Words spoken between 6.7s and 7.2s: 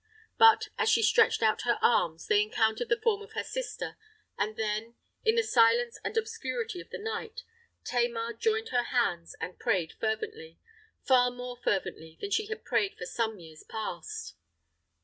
of the